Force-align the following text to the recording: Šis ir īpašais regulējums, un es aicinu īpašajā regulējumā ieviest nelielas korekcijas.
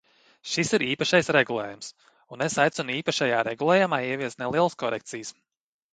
Šis 0.53 0.71
ir 0.77 0.83
īpašais 0.85 1.29
regulējums, 1.37 1.91
un 2.37 2.45
es 2.45 2.57
aicinu 2.65 2.97
īpašajā 3.03 3.45
regulējumā 3.51 4.03
ieviest 4.11 4.43
nelielas 4.45 4.79
korekcijas. 4.85 5.35